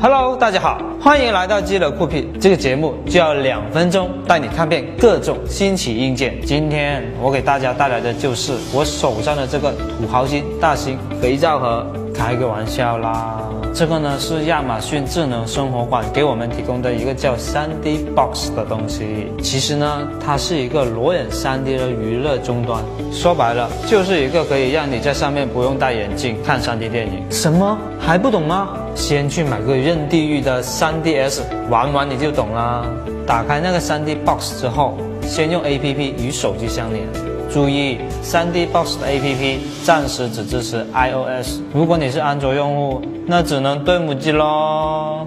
[0.00, 2.32] Hello，大家好，欢迎来到基乐酷品。
[2.40, 6.40] 这个节目就要两分钟带你看遍各种新奇硬件。
[6.46, 11.84] 今天我给大家带来的就是我手上的这个土豪金大型肥皂盒。
[12.14, 13.38] 开个玩笑啦，
[13.78, 19.32] 这个呢是亚马逊智能生活馆给我们提供的一个叫 3D Box 的东西。
[19.40, 22.82] 其实呢，它是一个裸眼 3D 的娱乐终端。
[23.12, 27.24] 说白了，就是一个可以让你在上面不用戴眼镜看 3D 电影。
[27.30, 28.70] 什么还不懂吗？
[28.96, 32.84] 先去买个任地狱的 3DS 玩玩你就懂啦。
[33.24, 37.06] 打开那个 3D Box 之后，先用 APP 与手机相连。
[37.50, 41.60] 注意，3D Box 的 APP 暂时只支持 iOS。
[41.72, 45.26] 如果你是安卓用户，那只能对母机喽。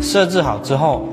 [0.00, 1.08] 设置好之后，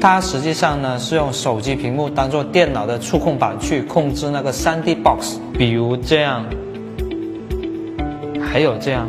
[0.00, 6.44] 它实际上呢是用手机屏幕当做电脑的触控板去控制那个 3D Box，比如这样，
[8.40, 9.08] 还有这样。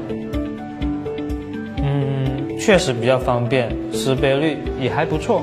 [1.83, 5.41] 嗯，确实比较方便，识别率也还不错。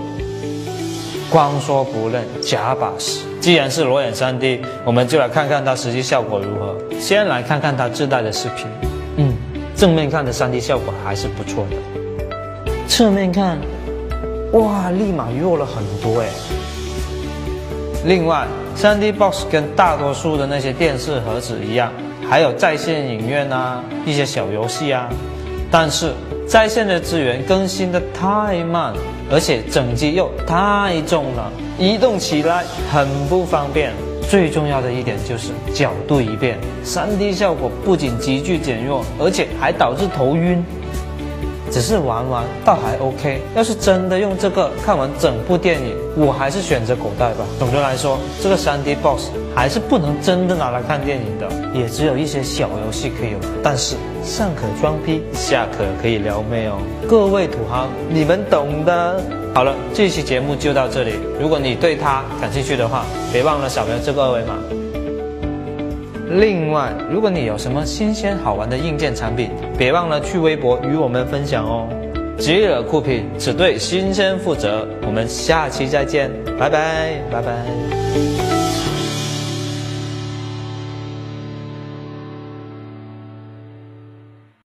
[1.30, 3.20] 光说不练，假把式。
[3.40, 6.76] 既然是裸眼 3D，我们就来看看它实际效果如何。
[6.98, 8.66] 先来看看它自带的视频，
[9.16, 9.34] 嗯，
[9.76, 12.72] 正面看的 3D 效果还是不错的。
[12.88, 13.58] 侧面看，
[14.52, 16.28] 哇，立马弱了很多哎。
[18.04, 21.92] 另外，3D Box 跟大多数的那些电视盒子一样，
[22.28, 25.08] 还有在线影院啊，一些小游戏啊，
[25.70, 26.12] 但是
[26.48, 28.94] 在线的资源更新的太慢。
[29.30, 33.92] 而且整机又太重了，移动起来很不方便。
[34.26, 40.64] 最重要的一点就是角度一变，3D 效果不仅急剧减弱，而且还导致头晕。
[41.70, 47.44] 只是玩玩倒还 OK，要是真的用这个看完整部电影，我还是选择口袋吧。
[47.58, 49.28] 总的来说，这个 3D Box
[49.58, 53.42] 还是不能真的拿来看电影的，也只有一些小游戏可以玩。
[53.60, 56.78] 但是上可装逼，下可可以撩妹哦。
[57.08, 59.20] 各位土豪，你们懂的。
[59.52, 61.14] 好了，这期节目就到这里。
[61.40, 64.54] 如果你对它感兴趣的话，别忘了扫描这个二维码。
[66.38, 71.88] 另外，如果你有什么新鲜好玩的硬件产品，别忘了去微博与我们分享哦。
[72.38, 78.67] 吉尔酷品只对新鲜负责，我们下期再见，拜拜，拜拜。